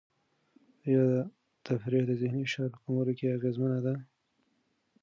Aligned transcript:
آیا 0.85 1.05
تفریح 1.65 2.03
د 2.07 2.11
ذهني 2.21 2.43
فشار 2.47 2.69
په 2.73 2.79
کمولو 2.83 3.13
کې 3.17 3.35
اغېزمنه 3.37 3.79
ده؟ 3.85 3.93